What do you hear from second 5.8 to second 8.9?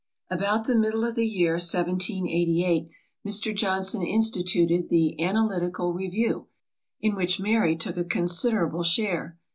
Review, in which Mary took a considerable